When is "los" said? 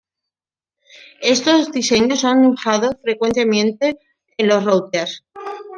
4.47-4.63